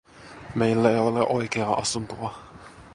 [0.55, 2.35] Meillä ei ole oikeaa asuntoa.